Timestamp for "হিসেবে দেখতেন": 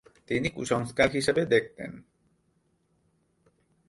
1.09-1.91